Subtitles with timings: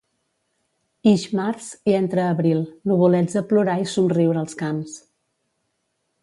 [1.11, 2.63] Ix març i entra abril,
[2.93, 4.99] nuvolets a plorar i somriure els camps.